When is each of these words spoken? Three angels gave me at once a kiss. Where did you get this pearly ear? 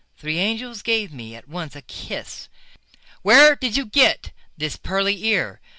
Three 0.17 0.39
angels 0.39 0.81
gave 0.81 1.13
me 1.13 1.35
at 1.35 1.47
once 1.47 1.75
a 1.75 1.81
kiss. 1.83 2.49
Where 3.21 3.55
did 3.55 3.77
you 3.77 3.85
get 3.85 4.31
this 4.57 4.75
pearly 4.75 5.23
ear? 5.25 5.61